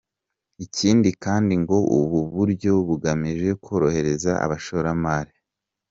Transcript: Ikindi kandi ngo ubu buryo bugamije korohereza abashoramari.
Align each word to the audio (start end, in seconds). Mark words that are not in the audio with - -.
Ikindi 0.65 1.09
kandi 1.23 1.53
ngo 1.61 1.77
ubu 1.99 2.19
buryo 2.35 2.73
bugamije 2.87 3.47
korohereza 3.63 4.31
abashoramari. 4.45 5.33